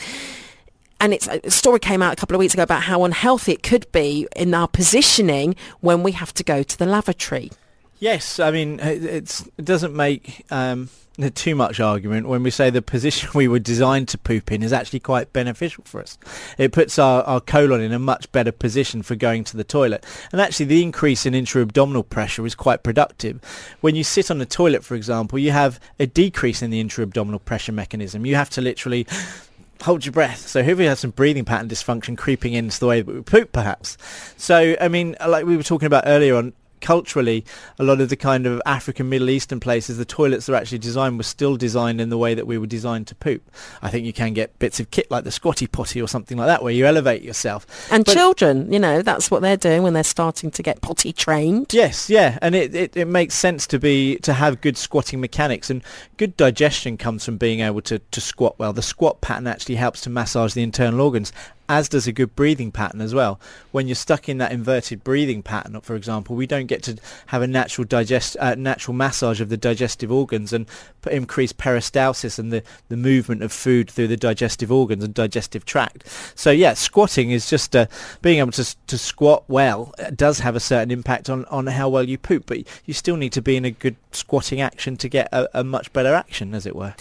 [1.00, 3.62] and it's a story came out a couple of weeks ago about how unhealthy it
[3.62, 7.52] could be in our positioning when we have to go to the lavatory.
[8.00, 10.90] Yes, I mean it doesn't make um,
[11.36, 14.74] too much argument when we say the position we were designed to poop in is
[14.74, 16.18] actually quite beneficial for us.
[16.58, 20.06] It puts our, our colon in a much better position for going to the toilet.
[20.32, 23.40] And actually the increase in intra-abdominal pressure is quite productive.
[23.82, 27.40] When you sit on the toilet, for example, you have a decrease in the intra-abdominal
[27.40, 28.26] pressure mechanism.
[28.26, 29.08] You have to literally
[29.82, 30.48] hold your breath.
[30.48, 33.52] So here we have some breathing pattern dysfunction creeping into the way that we poop,
[33.52, 33.98] perhaps.
[34.38, 37.44] So, I mean, like we were talking about earlier on, culturally,
[37.80, 41.18] a lot of the kind of African, Middle Eastern places, the toilets are actually designed
[41.18, 43.50] were still designed in the way that we were designed to poop.
[43.82, 46.48] I think you can get bits of kit like the squatty potty or something like
[46.48, 47.66] that where you elevate yourself.
[47.92, 51.14] And but children, you know, that's what they're doing when they're starting to get potty
[51.14, 51.74] trained.
[51.74, 55.70] Yes, yeah, and it, it, it makes sense to be to have good squatting mechanics
[55.70, 55.82] and
[56.18, 58.74] good digestion comes from being able to, to squat well.
[58.74, 61.32] The squat pattern actually helps to massage the internal organs
[61.74, 63.40] as does a good breathing pattern as well.
[63.72, 67.42] When you're stuck in that inverted breathing pattern, for example, we don't get to have
[67.42, 70.68] a natural digest, uh, natural massage of the digestive organs and
[71.10, 76.08] increase peristalsis and the, the movement of food through the digestive organs and digestive tract.
[76.36, 77.88] So yeah, squatting is just uh,
[78.22, 81.90] being able to to squat well uh, does have a certain impact on, on how
[81.90, 85.10] well you poop, but you still need to be in a good squatting action to
[85.10, 86.94] get a, a much better action, as it were.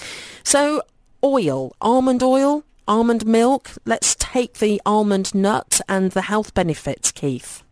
[0.42, 0.82] So
[1.22, 3.70] oil, almond oil, almond milk.
[3.84, 7.62] Let's take the almond nut and the health benefits, Keith.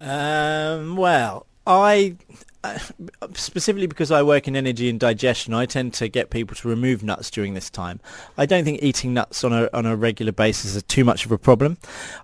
[0.00, 2.16] Um, well, I
[3.34, 7.02] specifically because I work in energy and digestion, I tend to get people to remove
[7.02, 8.00] nuts during this time.
[8.36, 11.32] I don't think eating nuts on a on a regular basis is too much of
[11.32, 11.78] a problem.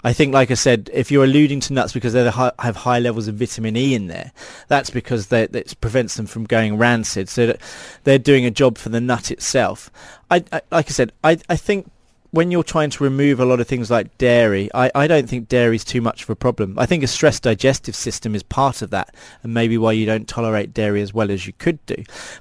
[0.04, 3.28] I think, like I said, if you're alluding to nuts because they have high levels
[3.28, 4.32] of vitamin E in there,
[4.68, 7.28] that's because they, it prevents them from going rancid.
[7.28, 7.56] So
[8.04, 9.90] they're doing a job for the nut itself.
[10.30, 11.90] I, I like I said, I, I think
[12.30, 15.48] when you're trying to remove a lot of things like dairy, I, I don't think
[15.48, 16.78] dairy is too much of a problem.
[16.78, 20.28] I think a stress digestive system is part of that and maybe why you don't
[20.28, 21.96] tolerate dairy as well as you could do.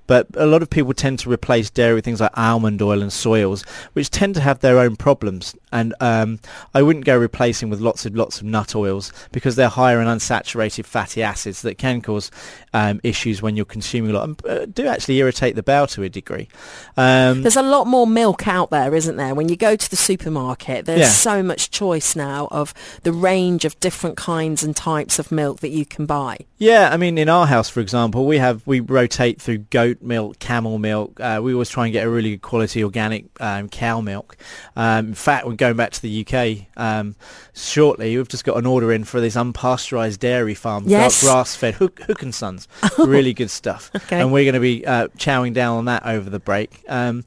[0.06, 3.12] But a lot of people tend to replace dairy with things like almond oil and
[3.12, 5.56] soy oils, which tend to have their own problems.
[5.71, 6.39] And um,
[6.73, 10.08] I wouldn't go replacing with lots and lots of nut oils because they're higher in
[10.08, 12.32] unsaturated fatty acids that can cause
[12.73, 16.03] um, issues when you're consuming a lot and uh, do actually irritate the bowel to
[16.03, 16.47] a degree.
[16.97, 19.36] Um, There's a lot more milk out there, isn't there?
[19.36, 21.08] When you go to the supermarket, there's yeah.
[21.08, 25.69] so much choice now of the range of different kinds and types of milk that
[25.69, 26.38] you can buy.
[26.58, 30.39] Yeah, I mean, in our house, for example, we have we rotate through goat milk,
[30.39, 31.19] camel milk.
[31.19, 34.36] Uh, we always try and get a really good quality organic um, cow milk.
[34.75, 37.15] Um, in fact, we're going back to the UK um,
[37.54, 38.17] shortly.
[38.17, 41.24] We've just got an order in for this unpasteurised dairy farm, yes.
[41.24, 42.67] grass-fed Hook, Hook and Sons.
[42.98, 43.91] really good stuff.
[43.95, 44.19] okay.
[44.19, 46.84] And we're going to be uh, chowing down on that over the break.
[46.89, 47.24] Um,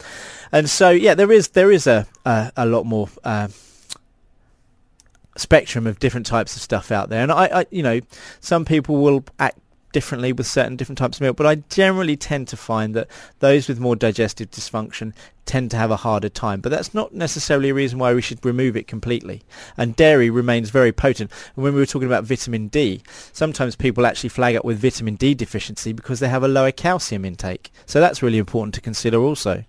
[0.50, 3.48] and so, yeah, there is there is a a, a lot more uh,
[5.36, 7.22] spectrum of different types of stuff out there.
[7.22, 8.00] And I, I, you know,
[8.40, 9.58] some people will act
[9.92, 13.68] differently with certain different types of milk, but I generally tend to find that those
[13.68, 15.12] with more digestive dysfunction
[15.44, 16.60] tend to have a harder time.
[16.60, 19.42] But that's not necessarily a reason why we should remove it completely.
[19.76, 21.30] And dairy remains very potent.
[21.56, 23.02] And when we were talking about vitamin D,
[23.32, 27.24] sometimes people actually flag up with vitamin D deficiency because they have a lower calcium
[27.24, 27.72] intake.
[27.86, 29.64] So that's really important to consider also.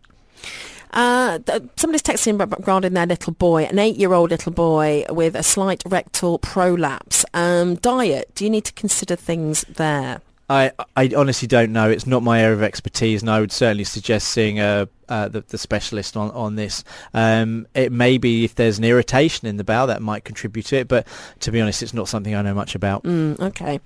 [0.93, 1.39] Uh,
[1.75, 7.25] somebody's texting regarding their little boy, an eight-year-old little boy with a slight rectal prolapse.
[7.33, 10.21] Um, diet, do you need to consider things there?
[10.49, 11.89] I, I honestly don't know.
[11.89, 15.41] It's not my area of expertise, and I would certainly suggest seeing a, uh, the,
[15.41, 16.83] the specialist on, on this.
[17.13, 20.75] Um, it may be if there's an irritation in the bowel that might contribute to
[20.75, 21.07] it, but
[21.39, 23.03] to be honest, it's not something I know much about.
[23.03, 23.79] Mm, okay.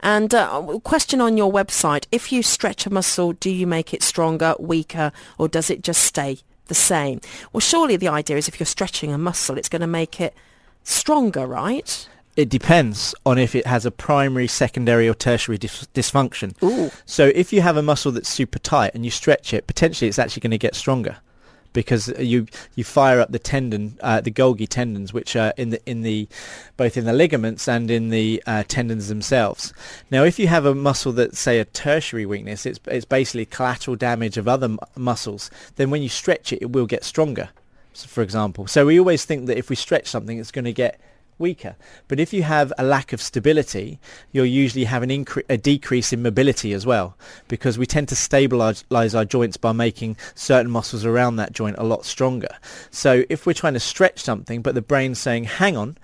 [0.00, 4.02] And uh, question on your website, if you stretch a muscle, do you make it
[4.02, 6.38] stronger, weaker, or does it just stay
[6.72, 7.20] the same?
[7.52, 10.34] Well, surely the idea is if you're stretching a muscle, it's going to make it
[10.82, 12.08] stronger, right?
[12.34, 16.54] it depends on if it has a primary, secondary or tertiary dis- dysfunction.
[16.62, 16.90] Ooh.
[17.04, 20.18] So if you have a muscle that's super tight and you stretch it, potentially it's
[20.18, 21.18] actually going to get stronger
[21.72, 25.80] because you you fire up the tendon, uh, the Golgi tendons, which are in the
[25.86, 26.28] in the
[26.76, 29.72] both in the ligaments and in the uh, tendons themselves.
[30.10, 33.96] Now, if you have a muscle that's say a tertiary weakness, it's it's basically collateral
[33.96, 35.50] damage of other m- muscles.
[35.76, 37.50] Then when you stretch it, it will get stronger.
[37.94, 40.98] For example, so we always think that if we stretch something, it's going to get
[41.42, 41.76] weaker.
[42.08, 44.00] But if you have a lack of stability,
[44.30, 48.16] you'll usually have an incre- a decrease in mobility as well, because we tend to
[48.16, 52.56] stabilize our joints by making certain muscles around that joint a lot stronger.
[52.90, 55.98] So if we're trying to stretch something, but the brain's saying, hang on,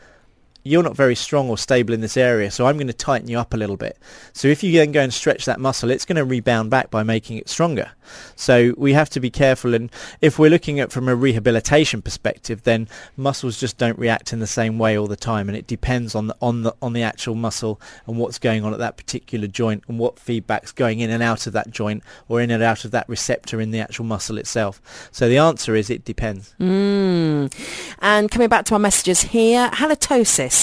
[0.65, 3.39] you're not very strong or stable in this area, so I'm going to tighten you
[3.39, 3.99] up a little bit.
[4.33, 7.03] So if you then go and stretch that muscle, it's going to rebound back by
[7.03, 7.93] making it stronger.
[8.37, 9.75] So we have to be careful.
[9.75, 9.91] And
[10.21, 14.47] if we're looking at from a rehabilitation perspective, then muscles just don't react in the
[14.47, 17.35] same way all the time, and it depends on the on the on the actual
[17.35, 21.23] muscle and what's going on at that particular joint and what feedback's going in and
[21.23, 24.39] out of that joint or in and out of that receptor in the actual muscle
[24.39, 25.09] itself.
[25.13, 26.55] So the answer is it depends.
[26.61, 27.53] Mm.
[28.01, 30.58] And coming back to our messages here, halitosis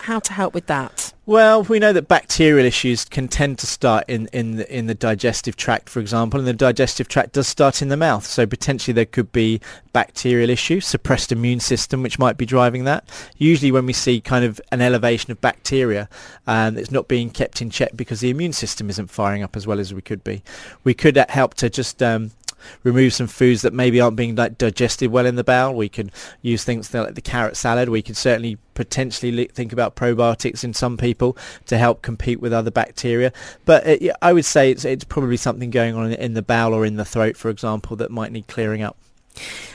[0.00, 1.12] how to help with that?
[1.26, 4.94] Well, we know that bacterial issues can tend to start in, in, the, in the
[4.94, 8.24] digestive tract, for example, and the digestive tract does start in the mouth.
[8.24, 9.60] So potentially there could be
[9.92, 13.08] bacterial issues, suppressed immune system, which might be driving that.
[13.38, 16.08] Usually when we see kind of an elevation of bacteria,
[16.46, 19.56] and um, it's not being kept in check because the immune system isn't firing up
[19.56, 20.44] as well as we could be.
[20.84, 22.30] We could help to just um,
[22.82, 25.74] remove some foods that maybe aren't being like, digested well in the bowel.
[25.74, 26.10] We can
[26.42, 27.88] use things like the carrot salad.
[27.88, 32.70] We can certainly potentially think about probiotics in some people to help compete with other
[32.70, 33.32] bacteria.
[33.64, 36.74] But uh, it, I would say it's, it's probably something going on in the bowel
[36.74, 38.96] or in the throat, for example, that might need clearing up.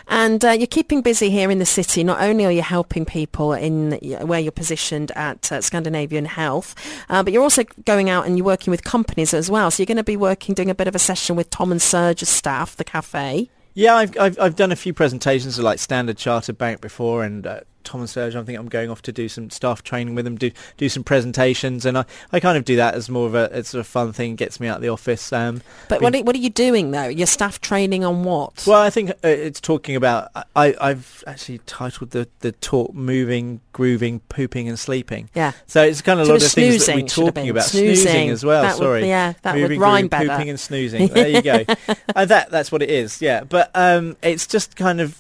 [0.08, 2.04] And uh, you're keeping busy here in the city.
[2.04, 6.76] Not only are you helping people in where you're positioned at uh, Scandinavian Health,
[7.10, 9.72] uh, but you're also going out and you're working with companies as well.
[9.72, 11.82] So you're going to be working, doing a bit of a session with Tom and
[11.82, 13.50] Serge's staff, the cafe.
[13.74, 17.48] Yeah, I've, I've, I've done a few presentations of like Standard Chartered Bank before and
[17.48, 18.36] uh, Tom and Serge.
[18.36, 21.04] I think I'm going off to do some staff training with them, do do some
[21.04, 24.14] presentations, and I, I kind of do that as more of a it's a fun
[24.14, 25.32] thing, gets me out of the office.
[25.34, 27.08] Um, but what are, what are you doing though?
[27.08, 28.66] Your staff training on what?
[28.68, 30.30] Well, I think uh, it's talking about.
[30.56, 35.30] I I've actually titled the the talk moving, grooving, pooping, and sleeping.
[35.34, 35.52] Yeah.
[35.68, 37.64] So it's kind of a lot of snoozing things that we're talking about.
[37.66, 38.30] Snoozing.
[38.30, 38.64] as well.
[38.64, 39.08] That would- sorry.
[39.08, 40.30] yeah, that would moving, rhyme grooving, better.
[40.30, 41.08] Pooping and snoozing.
[41.08, 41.64] There you go.
[42.16, 43.22] uh, that that's what it is.
[43.22, 43.44] Yeah.
[43.44, 45.18] But um, it's just kind of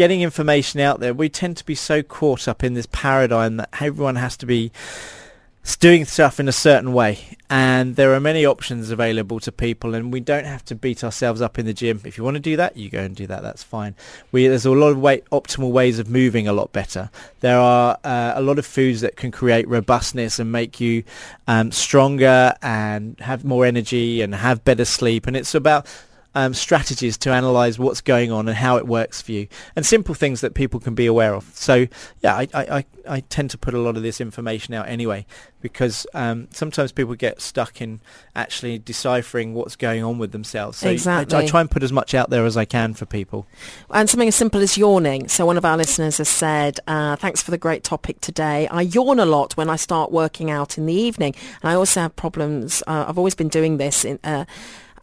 [0.00, 1.12] getting information out there.
[1.12, 4.72] We tend to be so caught up in this paradigm that everyone has to be
[5.78, 7.36] doing stuff in a certain way.
[7.50, 11.42] And there are many options available to people and we don't have to beat ourselves
[11.42, 12.00] up in the gym.
[12.06, 13.42] If you want to do that you go and do that.
[13.42, 13.94] That's fine.
[14.32, 17.10] We there's a lot of way optimal ways of moving a lot better.
[17.40, 21.04] There are uh, a lot of foods that can create robustness and make you
[21.46, 25.26] um, stronger and have more energy and have better sleep.
[25.26, 25.86] And it's about
[26.34, 30.14] um, strategies to analyze what's going on and how it works for you, and simple
[30.14, 31.44] things that people can be aware of.
[31.54, 31.86] So,
[32.20, 35.26] yeah, I, I, I, I tend to put a lot of this information out anyway,
[35.60, 38.00] because um, sometimes people get stuck in
[38.34, 40.78] actually deciphering what's going on with themselves.
[40.78, 43.46] So I- I, try and put as much out there as I can for people.
[43.90, 45.28] And something as simple as yawning.
[45.28, 48.68] So one of our listeners has said, uh, thanks for the great topic today.
[48.68, 51.34] I yawn a lot when I start working out in the evening.
[51.62, 52.82] And I also have problems.
[52.86, 54.44] Uh, I've always been doing this in, uh,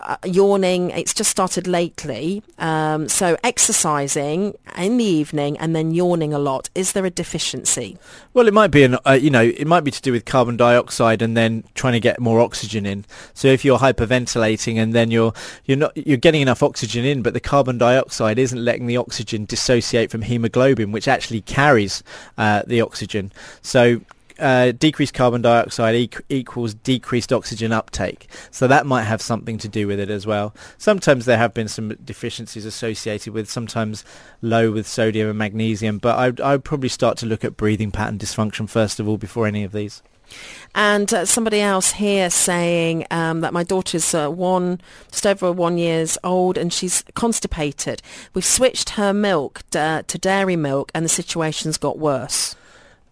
[0.01, 0.91] uh, yawning.
[0.91, 2.43] It's just started lately.
[2.57, 6.69] Um, so exercising in the evening and then yawning a lot.
[6.75, 7.97] Is there a deficiency?
[8.33, 10.57] Well, it might be an, uh, you know, it might be to do with carbon
[10.57, 13.05] dioxide and then trying to get more oxygen in.
[13.33, 15.33] So if you're hyperventilating and then you're
[15.65, 19.45] you're not you're getting enough oxygen in, but the carbon dioxide isn't letting the oxygen
[19.45, 22.03] dissociate from hemoglobin, which actually carries
[22.37, 23.31] uh, the oxygen.
[23.61, 24.01] So
[24.39, 28.27] uh, decreased carbon dioxide eq- equals decreased oxygen uptake.
[28.51, 30.53] So that might have something to do with it as well.
[30.77, 34.03] Sometimes there have been some deficiencies associated with sometimes
[34.41, 37.57] low with sodium and magnesium, but I would I would probably start to look at
[37.57, 40.01] breathing pattern dysfunction first of all before any of these.
[40.75, 45.77] And uh, somebody else here saying um, that my daughter's uh, one, just over one
[45.77, 48.01] years old, and she's constipated.
[48.33, 52.55] We've switched her milk uh, to dairy milk, and the situation's got worse.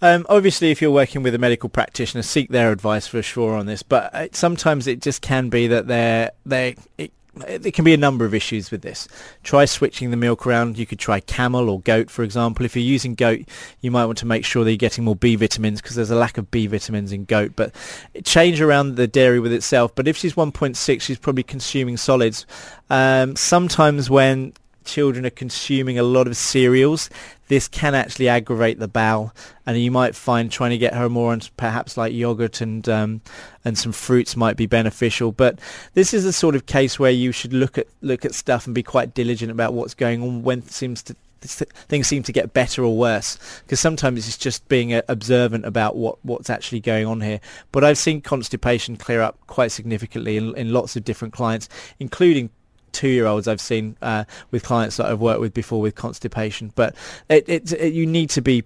[0.01, 3.65] Um, obviously, if you're working with a medical practitioner, seek their advice for sure on
[3.65, 3.83] this.
[3.83, 6.75] But uh, sometimes it just can be that they're they.
[6.97, 9.09] It, there can be a number of issues with this.
[9.43, 10.77] Try switching the milk around.
[10.77, 12.65] You could try camel or goat, for example.
[12.65, 13.41] If you're using goat,
[13.81, 16.15] you might want to make sure that you're getting more B vitamins because there's a
[16.15, 17.51] lack of B vitamins in goat.
[17.57, 17.75] But
[18.23, 19.93] change around the dairy with itself.
[19.95, 22.45] But if she's 1.6, she's probably consuming solids.
[22.89, 24.53] Um, sometimes when
[24.85, 27.09] children are consuming a lot of cereals,
[27.47, 29.33] this can actually aggravate the bowel,
[29.65, 33.21] and you might find trying to get her more on perhaps like yogurt and um,
[33.63, 35.31] and some fruits might be beneficial.
[35.31, 35.59] But
[35.93, 38.73] this is a sort of case where you should look at look at stuff and
[38.73, 42.83] be quite diligent about what's going on when seems to things seem to get better
[42.83, 47.21] or worse because sometimes it's just being uh, observant about what what's actually going on
[47.21, 47.39] here
[47.71, 51.69] but i've seen constipation clear up quite significantly in, in lots of different clients
[51.99, 52.49] including
[52.95, 56.71] two-year-olds I've seen uh, with clients that I've worked with before with constipation.
[56.75, 56.95] But
[57.29, 58.63] it, it, it, you need to be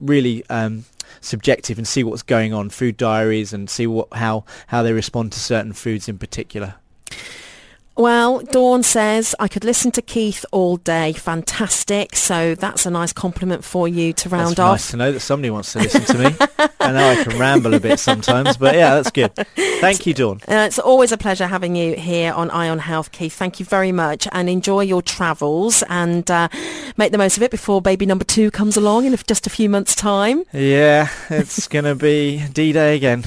[0.00, 0.84] really um,
[1.20, 5.32] subjective and see what's going on, food diaries, and see what how how they respond
[5.32, 6.74] to certain foods in particular.
[7.96, 11.12] Well, Dawn says I could listen to Keith all day.
[11.12, 12.16] Fantastic.
[12.16, 14.72] So that's a nice compliment for you to round that's off.
[14.72, 16.36] nice to know that somebody wants to listen to me.
[16.80, 19.34] I know I can ramble a bit sometimes, but yeah, that's good.
[19.80, 20.40] Thank you, Dawn.
[20.48, 23.34] Uh, it's always a pleasure having you here on Eye on Health, Keith.
[23.34, 26.48] Thank you very much and enjoy your travels and uh,
[26.96, 29.68] make the most of it before baby number two comes along in just a few
[29.68, 30.44] months' time.
[30.52, 33.24] Yeah, it's gonna be D-Day again.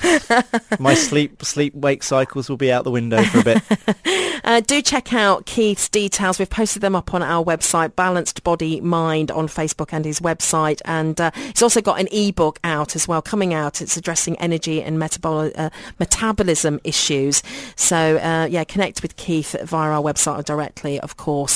[0.79, 3.61] My sleep sleep wake cycles will be out the window for a bit.
[4.53, 6.37] Uh, do check out Keith's details.
[6.37, 10.79] We've posted them up on our website, Balanced Body Mind, on Facebook and his website.
[10.85, 13.81] And uh, he's also got an ebook out as well, coming out.
[13.81, 17.41] It's addressing energy and metabol- uh, metabolism issues.
[17.75, 21.51] So, uh, yeah, connect with Keith via our website or directly, of course.